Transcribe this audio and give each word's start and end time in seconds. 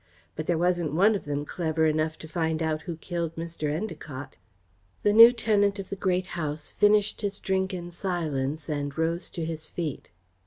But 0.35 0.47
there 0.47 0.57
wasn't 0.57 0.95
one 0.95 1.13
of 1.13 1.25
them 1.25 1.45
clever 1.45 1.85
enough 1.85 2.17
to 2.17 2.27
find 2.27 2.63
out 2.63 2.81
who 2.81 2.95
killed 2.95 3.35
Mr. 3.35 3.69
Endacott." 3.71 4.35
The 5.03 5.13
new 5.13 5.31
tenant 5.31 5.77
of 5.77 5.89
the 5.91 5.95
Great 5.95 6.25
House 6.33 6.71
finished 6.71 7.21
his 7.21 7.37
drink 7.37 7.71
in 7.71 7.91
silence 7.91 8.67
and 8.67 8.97
rose 8.97 9.29
to 9.29 9.45
his 9.45 9.69
feet. 9.69 10.09